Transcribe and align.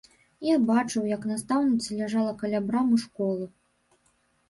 Я 0.45 0.55
бачыў, 0.69 1.03
як 1.11 1.27
настаўніца 1.33 2.01
ляжала 2.01 2.35
каля 2.43 2.65
брамы 2.73 2.95
школы. 3.07 3.45